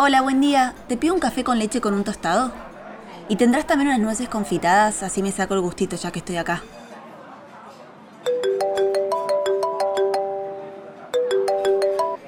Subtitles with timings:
[0.00, 0.76] Hola, buen día.
[0.86, 2.52] ¿Te pido un café con leche con un tostado?
[3.28, 5.02] ¿Y tendrás también unas nueces confitadas?
[5.02, 6.62] Así me saco el gustito ya que estoy acá.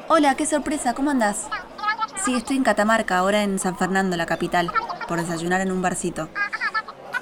[0.09, 1.47] Hola, qué sorpresa, ¿cómo andás?
[2.25, 4.73] Sí, estoy en Catamarca, ahora en San Fernando, la capital,
[5.07, 6.29] por desayunar en un barcito.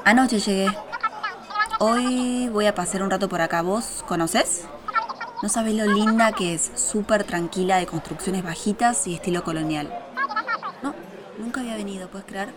[0.07, 0.75] Anoche llegué.
[1.79, 3.61] Hoy voy a pasar un rato por acá.
[3.61, 4.65] ¿Vos conoces?
[5.43, 10.08] No sabés lo linda que es, súper tranquila, de construcciones bajitas y estilo colonial.
[11.39, 12.49] Nunca había venido, ¿puedes creer?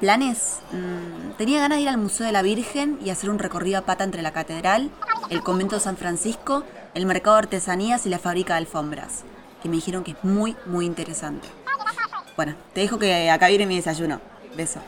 [0.00, 0.60] ¿Planes?
[0.72, 3.82] Mm, tenía ganas de ir al Museo de la Virgen y hacer un recorrido a
[3.82, 4.90] pata entre la catedral,
[5.30, 6.62] el convento de San Francisco,
[6.94, 9.24] el mercado de artesanías y la fábrica de alfombras,
[9.62, 11.48] que me dijeron que es muy, muy interesante.
[12.36, 14.20] Bueno, te dejo que acá viene mi desayuno.
[14.56, 14.80] Beso.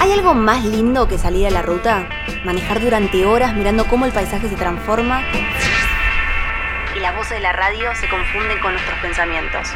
[0.00, 2.08] ¿Hay algo más lindo que salir a la ruta?
[2.44, 5.22] Manejar durante horas mirando cómo el paisaje se transforma
[6.96, 9.68] y las voces de la radio se confunden con nuestros pensamientos.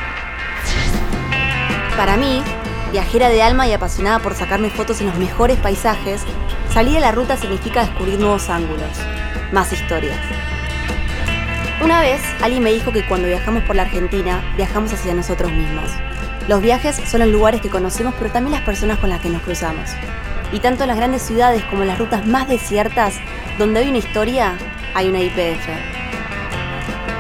[1.96, 2.42] Para mí,
[2.92, 6.22] viajera de alma y apasionada por sacarme fotos en los mejores paisajes,
[6.72, 8.90] salir a la ruta significa descubrir nuevos ángulos,
[9.52, 10.18] más historias.
[11.82, 15.90] Una vez, alguien me dijo que cuando viajamos por la Argentina, viajamos hacia nosotros mismos.
[16.48, 19.42] Los viajes son los lugares que conocemos, pero también las personas con las que nos
[19.42, 19.90] cruzamos.
[20.52, 23.14] Y tanto en las grandes ciudades como en las rutas más desiertas,
[23.58, 24.56] donde hay una historia,
[24.94, 25.68] hay una IPF.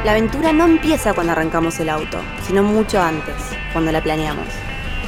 [0.04, 3.34] La aventura no empieza cuando arrancamos el auto, sino mucho antes,
[3.74, 4.46] cuando la planeamos.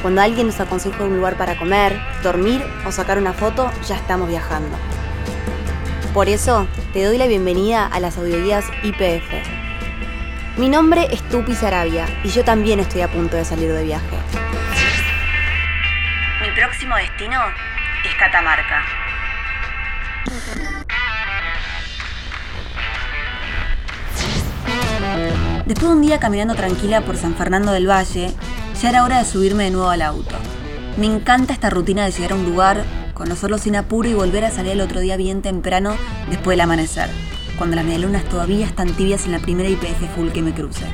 [0.03, 4.29] Cuando alguien nos aconseja un lugar para comer, dormir o sacar una foto, ya estamos
[4.29, 4.77] viajando.
[6.13, 9.31] Por eso, te doy la bienvenida a las audioguías IPF.
[10.57, 14.17] Mi nombre es Tupi Sarabia y yo también estoy a punto de salir de viaje.
[16.39, 17.39] Mi próximo destino
[18.05, 18.85] es Catamarca.
[25.73, 28.31] Después de un día caminando tranquila por San Fernando del Valle,
[28.79, 30.35] ya era hora de subirme de nuevo al auto.
[30.97, 32.83] Me encanta esta rutina de llegar a un lugar,
[33.15, 35.95] conocerlo sin apuro y volver a salir el otro día bien temprano
[36.29, 37.09] después del amanecer,
[37.57, 40.85] cuando las medialunas todavía están tibias en la primera IPF full que me cruce.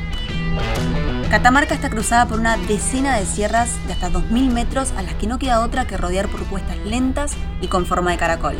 [1.29, 5.27] Catamarca está cruzada por una decena de sierras de hasta 2.000 metros a las que
[5.27, 8.55] no queda otra que rodear por cuestas lentas y con forma de caracol.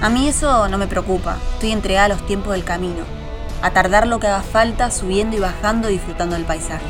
[0.00, 3.23] A mí eso no me preocupa, estoy entregada a los tiempos del camino,
[3.64, 6.84] a tardar lo que haga falta subiendo y bajando disfrutando del paisaje.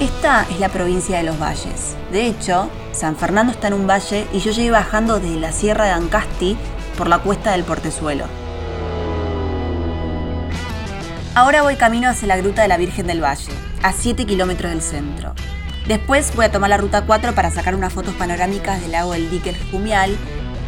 [0.00, 1.94] Esta es la provincia de los valles.
[2.10, 5.84] De hecho, San Fernando está en un valle y yo llegué bajando desde la sierra
[5.84, 6.56] de Ancasti
[6.98, 8.24] por la cuesta del Portezuelo.
[11.36, 13.52] Ahora voy camino hacia la gruta de la Virgen del Valle,
[13.84, 15.34] a 7 kilómetros del centro.
[15.86, 19.30] Después voy a tomar la ruta 4 para sacar unas fotos panorámicas del lago del
[19.30, 20.16] dique Jumial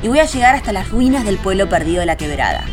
[0.00, 2.64] y voy a llegar hasta las ruinas del pueblo perdido de la Quebrada,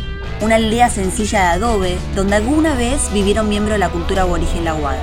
[0.41, 5.01] una aldea sencilla de adobe donde alguna vez vivieron miembros de la cultura aborigen laguada.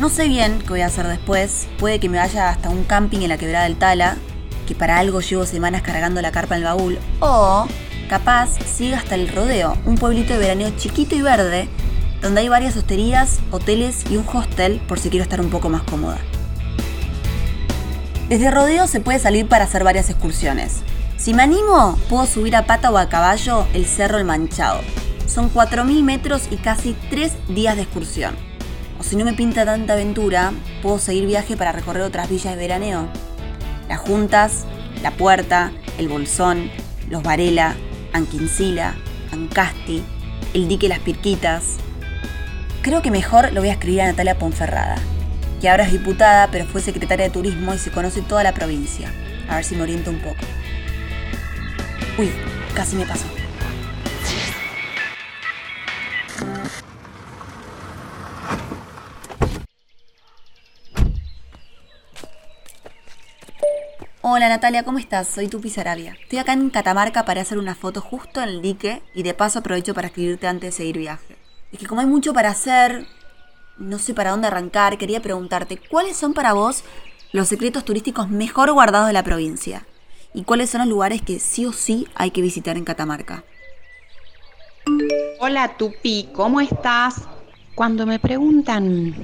[0.00, 3.20] No sé bien qué voy a hacer después, puede que me vaya hasta un camping
[3.20, 4.16] en la Quebrada del Tala,
[4.66, 7.66] que para algo llevo semanas cargando la carpa en el baúl, o
[8.08, 11.68] capaz siga hasta el rodeo, un pueblito de veraneo chiquito y verde,
[12.22, 15.82] donde hay varias hosterías, hoteles y un hostel por si quiero estar un poco más
[15.82, 16.18] cómoda.
[18.28, 20.82] Desde rodeo se puede salir para hacer varias excursiones.
[21.16, 24.82] Si me animo, puedo subir a pata o a caballo el Cerro El Manchado.
[25.26, 28.36] Son 4.000 metros y casi 3 días de excursión.
[29.00, 30.52] O si no me pinta tanta aventura,
[30.82, 33.08] puedo seguir viaje para recorrer otras villas de veraneo,
[33.88, 34.64] las Juntas,
[35.02, 36.70] La Puerta, El Bolsón,
[37.08, 37.76] Los Varela,
[38.12, 38.94] Anquincila,
[39.32, 40.02] Ancasti,
[40.52, 41.76] El Dique Las Pirquitas.
[42.82, 44.96] Creo que mejor lo voy a escribir a Natalia Ponferrada,
[45.60, 49.12] que ahora es diputada, pero fue secretaria de Turismo y se conoce toda la provincia.
[49.48, 50.36] A ver si me oriento un poco.
[52.16, 52.30] Uy,
[52.74, 53.26] casi me pasó.
[64.20, 65.26] Hola Natalia, ¿cómo estás?
[65.26, 66.16] Soy Tupi Sarabia.
[66.22, 69.60] Estoy acá en Catamarca para hacer una foto justo en el dique y de paso
[69.60, 71.36] aprovecho para escribirte antes de seguir viaje.
[71.72, 73.06] Es que como hay mucho para hacer,
[73.78, 76.84] no sé para dónde arrancar, quería preguntarte, ¿cuáles son para vos
[77.32, 79.86] los secretos turísticos mejor guardados de la provincia?
[80.34, 83.44] ¿Y cuáles son los lugares que sí o sí hay que visitar en Catamarca?
[85.40, 87.22] Hola Tupi, ¿cómo estás?
[87.74, 89.14] Cuando me preguntan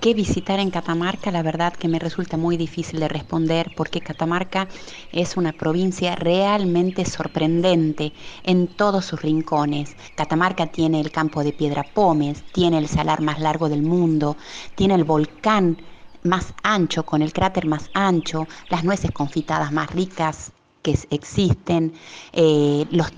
[0.00, 4.66] qué visitar en Catamarca, la verdad que me resulta muy difícil de responder porque Catamarca
[5.12, 8.12] es una provincia realmente sorprendente
[8.42, 9.96] en todos sus rincones.
[10.14, 14.38] Catamarca tiene el campo de Piedra Pómez, tiene el salar más largo del mundo,
[14.74, 15.76] tiene el volcán
[16.22, 20.52] más ancho, con el cráter más ancho, las nueces confitadas más ricas
[20.82, 21.92] que existen,
[22.32, 23.12] eh, los,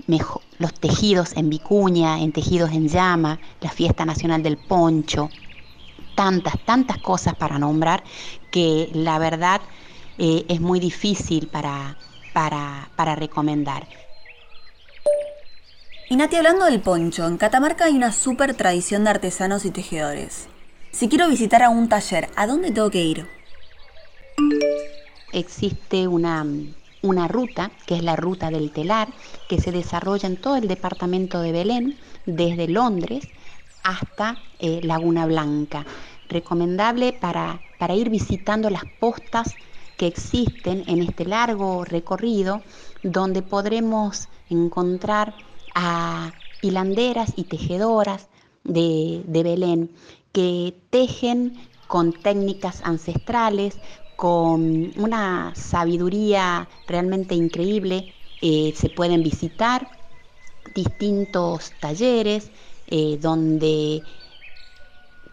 [0.57, 5.29] los tejidos en vicuña, en tejidos en llama, la fiesta nacional del poncho,
[6.15, 8.03] tantas, tantas cosas para nombrar
[8.51, 9.61] que la verdad
[10.17, 11.97] eh, es muy difícil para,
[12.33, 13.87] para, para recomendar.
[16.09, 20.47] Y Nati, hablando del poncho, en Catamarca hay una súper tradición de artesanos y tejedores.
[20.91, 23.27] Si quiero visitar a un taller, ¿a dónde tengo que ir?
[25.31, 26.45] Existe una,
[27.01, 29.07] una ruta, que es la ruta del telar,
[29.49, 33.27] que se desarrolla en todo el departamento de Belén, desde Londres
[33.83, 35.85] hasta eh, Laguna Blanca.
[36.27, 39.57] Recomendable para, para ir visitando las postas
[39.97, 42.63] que existen en este largo recorrido,
[43.03, 45.35] donde podremos encontrar
[45.75, 48.29] a hilanderas y tejedoras
[48.63, 49.91] de, de Belén
[50.31, 53.79] que tejen con técnicas ancestrales,
[54.15, 58.13] con una sabiduría realmente increíble.
[58.41, 59.89] Eh, se pueden visitar
[60.73, 62.51] distintos talleres
[62.95, 64.03] eh, donde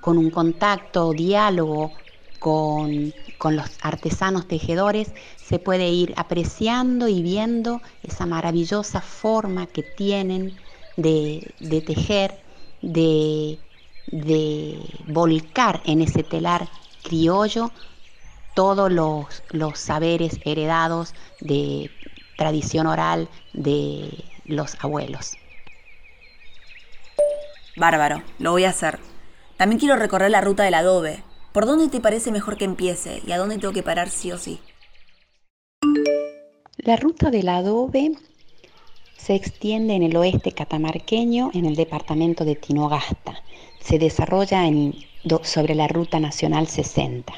[0.00, 1.92] con un contacto, diálogo
[2.38, 3.12] con,
[3.50, 10.56] los artesanos tejedores, se puede ir apreciando y viendo esa maravillosa forma que tienen
[10.96, 11.52] de,
[11.86, 12.40] tejer,
[12.80, 13.58] de,
[14.06, 16.70] de volcar en ese telar
[17.02, 17.72] criollo
[18.54, 21.90] todos los, los saberes heredados de
[22.36, 25.39] tradición oral de los abuelos.
[27.76, 28.98] Bárbaro, lo voy a hacer.
[29.56, 31.22] También quiero recorrer la ruta del adobe.
[31.52, 34.38] ¿Por dónde te parece mejor que empiece y a dónde tengo que parar sí o
[34.38, 34.60] sí?
[36.78, 38.12] La ruta del adobe
[39.16, 43.42] se extiende en el oeste catamarqueño, en el departamento de Tinogasta.
[43.80, 44.62] Se desarrolla
[45.42, 47.32] sobre la Ruta Nacional 60.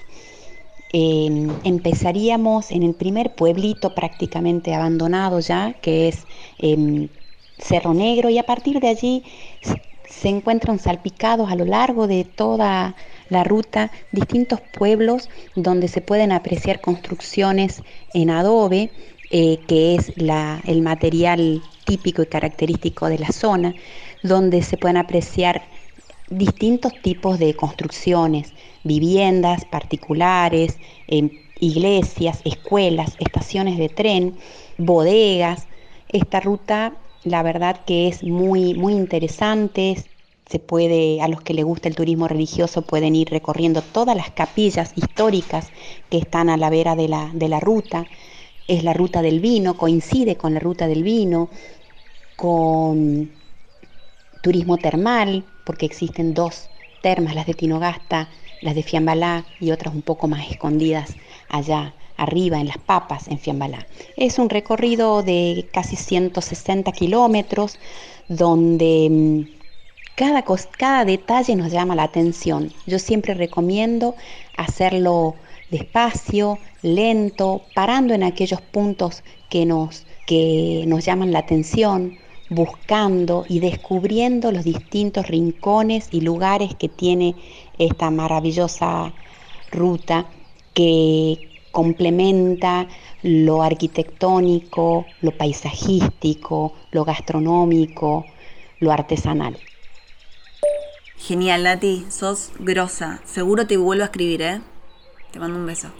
[0.92, 6.26] Em, empezaríamos en el primer pueblito prácticamente abandonado ya, que es
[6.58, 7.08] em,
[7.58, 9.24] Cerro Negro, y a partir de allí
[10.12, 12.94] se encuentran salpicados a lo largo de toda
[13.28, 17.82] la ruta distintos pueblos donde se pueden apreciar construcciones
[18.12, 18.90] en adobe,
[19.30, 23.74] eh, que es el material típico y característico de la zona,
[24.22, 25.62] donde se pueden apreciar
[26.28, 28.54] distintos tipos de construcciones,
[28.84, 34.36] viviendas particulares, em, iglesias, escuelas, estaciones de tren,
[34.76, 35.68] bodegas.
[36.08, 39.96] Esta ruta, la verdad que es muy, muy interesante.
[40.46, 44.30] Se puede, a los que les gusta el turismo religioso, pueden ir recorriendo todas las
[44.30, 45.72] capillas históricas
[46.10, 48.08] que están a la vera de la, de la ruta.
[48.66, 51.50] Es la ruta del vino, coincide con la ruta del vino,
[52.36, 53.30] con
[54.40, 56.70] turismo termal, porque existen dos
[57.00, 58.28] termas, las de Tinogasta,
[58.60, 61.16] las de Fiambalá y otras un poco más escondidas
[61.48, 63.86] allá arriba en las papas en Fiambalá.
[64.16, 67.78] Es un recorrido de casi 160 kilómetros
[68.28, 69.62] donde mm,
[70.14, 70.44] cada,
[70.76, 72.72] cada detalle nos llama la atención.
[72.86, 74.14] Yo siempre recomiendo
[74.56, 75.36] hacerlo
[75.70, 83.60] despacio, lento, parando en aquellos puntos que nos, que nos llaman la atención, buscando y
[83.60, 87.34] descubriendo los distintos rincones y lugares que tiene
[87.78, 89.14] esta maravillosa
[89.70, 90.26] ruta
[90.74, 92.86] que complementa
[93.22, 98.24] lo arquitectónico, lo paisajístico, lo gastronómico,
[98.78, 99.58] lo artesanal.
[101.16, 103.20] Genial, Nati, sos grosa.
[103.24, 104.60] Seguro te vuelvo a escribir, ¿eh?
[105.32, 105.90] Te mando un beso.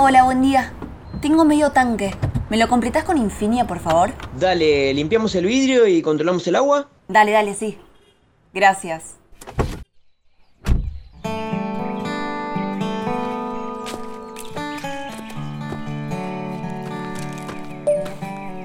[0.00, 0.72] Hola, buen día.
[1.20, 2.14] Tengo medio tanque.
[2.50, 4.12] ¿Me lo completas con Infinia, por favor?
[4.38, 6.88] Dale, limpiamos el vidrio y controlamos el agua.
[7.08, 7.76] Dale, dale, sí.
[8.54, 9.16] Gracias.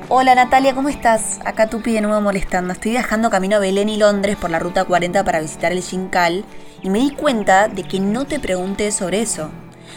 [0.10, 1.40] Hola Natalia, ¿cómo estás?
[1.46, 2.74] Acá Tupi de nuevo molestando.
[2.74, 6.46] Estoy viajando camino a Belén y Londres por la ruta 40 para visitar el Shincal
[6.84, 9.50] y me di cuenta de que no te pregunté sobre eso.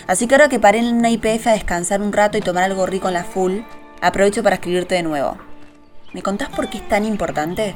[0.07, 2.87] Así que ahora que paré en una IPF a descansar un rato y tomar algo
[2.87, 3.61] rico en la full,
[4.01, 5.37] aprovecho para escribirte de nuevo.
[6.13, 7.75] ¿Me contás por qué es tan importante?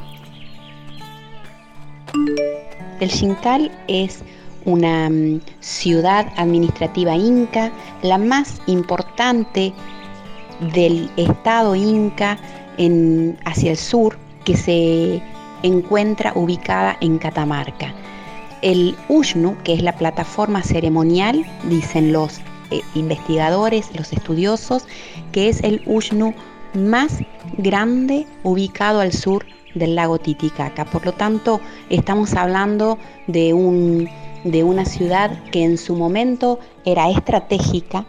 [3.00, 4.22] El Shincal es
[4.64, 7.72] una mm, ciudad administrativa inca,
[8.02, 9.72] la más importante
[10.72, 12.38] del estado inca
[12.76, 15.22] en, hacia el sur que se
[15.62, 17.94] encuentra ubicada en Catamarca.
[18.62, 22.40] El Ushnu, que es la plataforma ceremonial, dicen los
[22.70, 24.86] eh, investigadores, los estudiosos,
[25.32, 26.34] que es el Ushnu
[26.74, 27.18] más
[27.58, 30.84] grande ubicado al sur del lago Titicaca.
[30.84, 34.08] Por lo tanto, estamos hablando de, un,
[34.44, 38.04] de una ciudad que en su momento era estratégica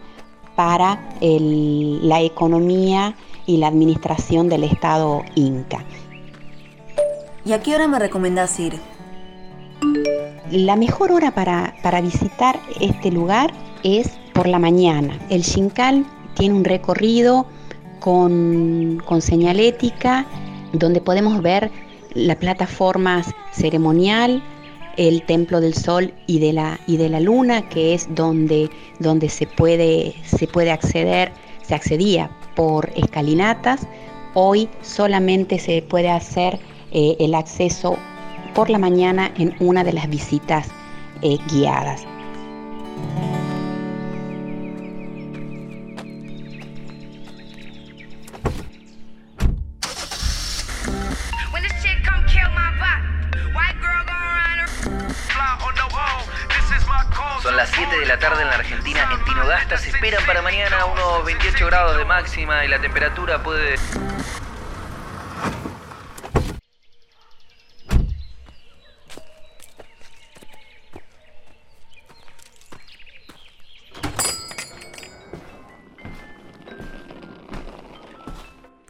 [0.54, 3.14] para la economía
[3.46, 5.84] y la administración del Estado inca.
[7.44, 8.78] ¿Y a qué hora me recomendás ir?
[10.52, 13.54] La mejor hora para, para visitar este lugar
[13.84, 15.18] es por la mañana.
[15.30, 16.04] El Xincal
[16.34, 17.46] tiene un recorrido
[18.00, 20.26] con, con señalética
[20.74, 21.70] donde podemos ver
[22.12, 24.42] las plataformas ceremonial,
[24.98, 28.68] el Templo del Sol y de la, y de la Luna, que es donde,
[28.98, 31.32] donde se, puede, se puede acceder,
[31.62, 33.88] se accedía por escalinatas.
[34.34, 36.58] Hoy solamente se puede hacer
[36.90, 37.96] eh, el acceso
[38.54, 40.68] por la mañana en una de las visitas
[41.22, 42.04] eh, guiadas.
[57.42, 59.08] Son las 7 de la tarde en la Argentina.
[59.12, 63.74] En Tinogasta se esperan para mañana unos 28 grados de máxima y la temperatura puede...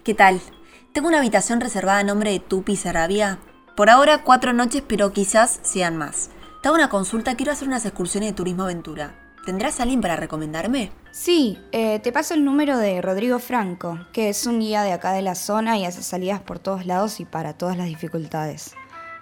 [0.04, 0.40] ¿Qué tal?
[0.92, 3.38] Tengo una habitación reservada a nombre de Tupi Sarabia.
[3.76, 6.30] Por ahora cuatro noches, pero quizás sean más.
[6.60, 9.14] Te hago una consulta, quiero hacer unas excursiones de turismo aventura.
[9.46, 10.90] ¿Tendrás alguien para recomendarme?
[11.12, 15.12] Sí, eh, te paso el número de Rodrigo Franco, que es un guía de acá
[15.12, 18.74] de la zona y hace salidas por todos lados y para todas las dificultades.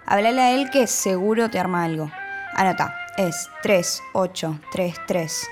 [0.07, 2.09] Háblale a él que seguro te arma algo.
[2.55, 5.47] Anota, es 3833.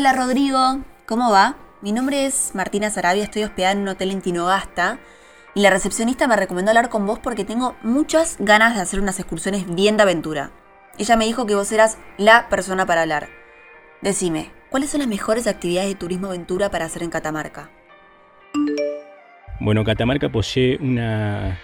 [0.00, 1.56] Hola Rodrigo, ¿cómo va?
[1.82, 4.98] Mi nombre es Martina Sarabia, estoy hospedada en un hotel en Tinogasta
[5.54, 9.18] y la recepcionista me recomendó hablar con vos porque tengo muchas ganas de hacer unas
[9.18, 10.52] excursiones bien de aventura.
[10.96, 13.28] Ella me dijo que vos eras la persona para hablar.
[14.00, 17.68] Decime, ¿cuáles son las mejores actividades de turismo aventura para hacer en Catamarca?
[19.60, 21.58] Bueno, Catamarca posee una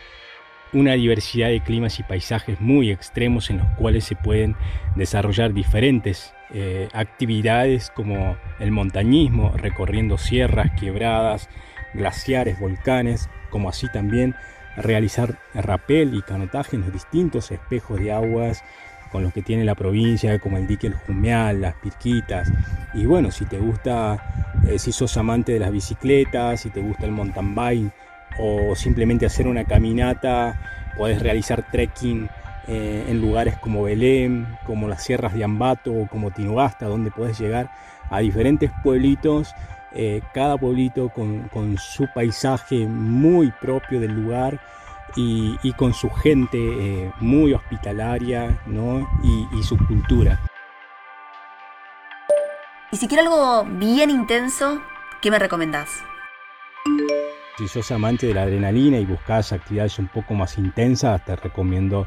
[0.75, 4.57] una diversidad de climas y paisajes muy extremos en los cuales se pueden
[4.95, 11.49] desarrollar diferentes eh, actividades como el montañismo, recorriendo sierras, quebradas,
[11.95, 14.35] glaciares, volcanes, como así también
[14.77, 18.63] realizar rapel y canotaje en los distintos espejos de aguas
[19.11, 22.51] con los que tiene la provincia, como el dique El Jumeal, las Pirquitas.
[22.95, 27.07] Y bueno, si te gusta, eh, si sos amante de las bicicletas, si te gusta
[27.07, 27.93] el mountain bike,
[28.39, 32.29] o simplemente hacer una caminata, podés realizar trekking
[32.69, 37.39] eh, en lugares como Belén, como las sierras de Ambato o como Tinogasta, donde podés
[37.39, 37.71] llegar
[38.11, 39.55] a diferentes pueblitos,
[39.93, 44.61] eh, cada pueblito con, su paisaje muy propio del lugar
[45.15, 48.61] y, con su gente eh, muy hospitalaria
[49.23, 50.41] y, y su cultura.
[52.91, 54.83] Y si quiero algo bien intenso,
[55.23, 55.89] ¿qué me recomendás?
[57.59, 62.07] Si sos amante de la adrenalina y buscas actividades un poco más intensas, te recomiendo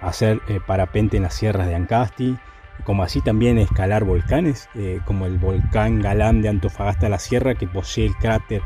[0.00, 2.36] hacer eh, parapente en las sierras de Ancasti,
[2.84, 7.66] como así también escalar volcanes, eh, como el volcán Galán de Antofagasta la Sierra, que
[7.66, 8.62] posee el cráter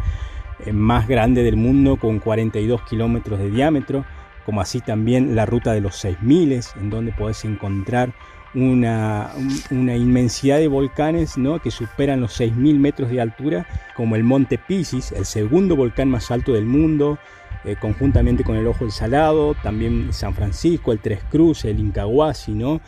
[0.64, 4.04] eh, más grande del mundo con 42 kilómetros de diámetro,
[4.46, 8.12] como así también la ruta de los 6000, en donde podés encontrar
[8.54, 9.30] una,
[9.70, 11.60] inmensidad de volcanes ¿no?
[11.60, 16.30] que superan los 6.000 metros de altura, como el Monte Pisis, el segundo volcán más
[16.30, 17.18] alto del mundo,
[17.64, 22.52] eh, conjuntamente con el Ojo del Salado, también San Francisco, el Tres Cruces, el Incahuasi,
[22.52, 22.80] ¿no?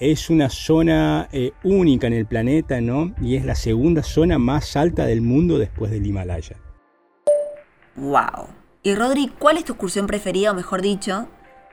[0.00, 3.14] Es una zona eh, única en el planeta, ¿no?
[3.20, 6.56] Y es la segunda zona más alta del mundo después del Himalaya.
[7.96, 8.48] ¡Wow!
[8.82, 11.28] Y Rodri, ¿cuál es tu excursión preferida, o mejor dicho,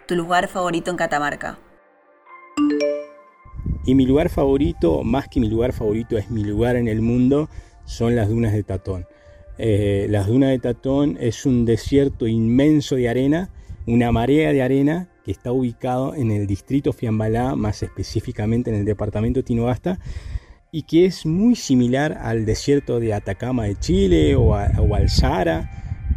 [0.08, 1.58] tu lugar favorito en Catamarca?
[3.86, 7.50] Y mi lugar favorito, más que mi lugar favorito, es mi lugar en el mundo,
[7.86, 9.08] son las dunas de Tatón.
[9.58, 13.50] Eh, las dunas de Tatón es un desierto inmenso de arena,
[13.86, 18.86] una marea de arena que está ubicado en el distrito Fiambalá, más específicamente en el
[18.86, 20.00] departamento de Tinogasta,
[20.72, 25.70] y que es muy similar al desierto de Atacama de Chile o, o al Sahara,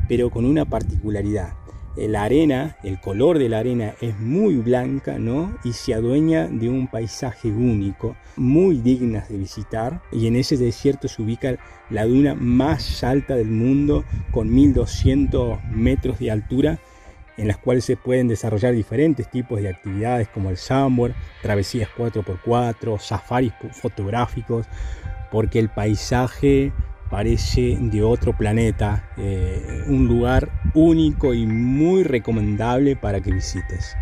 [0.08, 1.63] pero con una particularidad.
[1.96, 5.56] La arena, el color de la arena es muy blanca, ¿no?
[5.64, 10.02] Y se adueña de un paisaje único, muy dignas de visitar.
[10.10, 11.56] Y en ese desierto se ubica
[11.90, 16.78] la duna más alta del mundo, con 1200 metros de altura,
[17.36, 22.98] en las cuales se pueden desarrollar diferentes tipos de actividades como el sandboard, travesías 4x4,
[22.98, 24.66] safaris fotográficos,
[25.30, 26.72] porque el paisaje
[27.11, 33.96] parece de otro planeta, eh, un lugar único y muy recomendable para que visites.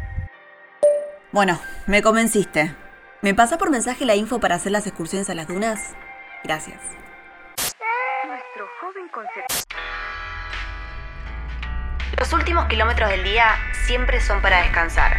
[1.32, 2.75] Bueno, me convenciste.
[3.23, 5.94] ¿Me pasa por mensaje la info para hacer las excursiones a las dunas?
[6.44, 6.80] Gracias.
[8.26, 9.09] Nuestro joven
[12.18, 13.47] Los últimos kilómetros del día
[13.87, 15.16] siempre son para descansar.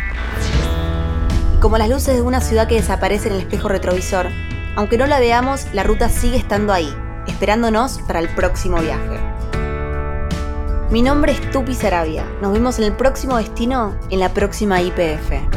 [1.61, 4.27] como las luces de una ciudad que desaparece en el espejo retrovisor,
[4.75, 6.93] aunque no la veamos, la ruta sigue estando ahí,
[7.27, 9.19] esperándonos para el próximo viaje.
[10.91, 12.25] Mi nombre es Tupi Sarabia.
[12.41, 15.52] Nos vemos en el próximo destino en la próxima IPF.